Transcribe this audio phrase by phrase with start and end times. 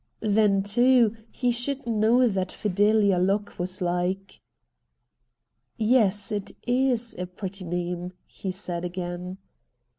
[0.23, 4.41] Then, too, he should know what Fidelia Locke was like.'
[5.77, 9.37] Yes, it is a pretty name,' he said again.